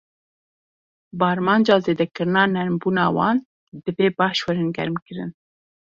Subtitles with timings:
[1.17, 3.37] Bi armanca zêdekirina nermbûna wan,
[3.83, 5.31] divê baş werin germkirin.